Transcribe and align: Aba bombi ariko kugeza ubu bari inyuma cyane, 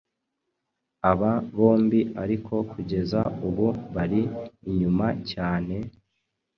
Aba 1.11 1.31
bombi 1.55 2.01
ariko 2.23 2.53
kugeza 2.71 3.19
ubu 3.47 3.67
bari 3.95 4.21
inyuma 4.69 5.07
cyane, 5.31 5.75